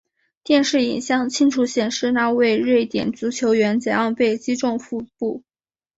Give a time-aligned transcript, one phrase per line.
[0.43, 5.43] 电视影像清楚显示那位瑞典足球员怎样被击中腹部。